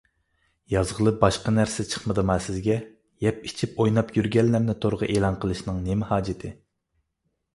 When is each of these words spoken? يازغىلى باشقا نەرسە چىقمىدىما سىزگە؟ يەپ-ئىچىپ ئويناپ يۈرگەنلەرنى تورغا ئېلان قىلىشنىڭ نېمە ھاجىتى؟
يازغىلى 0.73 1.11
باشقا 1.23 1.51
نەرسە 1.57 1.83
چىقمىدىما 1.89 2.37
سىزگە؟ 2.45 2.77
يەپ-ئىچىپ 3.25 3.77
ئويناپ 3.83 4.11
يۈرگەنلەرنى 4.17 4.77
تورغا 4.87 5.09
ئېلان 5.17 5.37
قىلىشنىڭ 5.45 5.77
نېمە 5.89 6.09
ھاجىتى؟ 6.15 6.55